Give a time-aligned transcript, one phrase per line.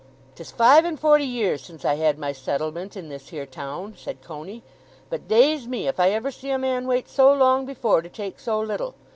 [0.33, 4.23] "'Tis five and forty years since I had my settlement in this here town," said
[4.23, 4.63] Coney;
[5.11, 8.39] "but daze me if I ever see a man wait so long before to take
[8.39, 8.95] so little!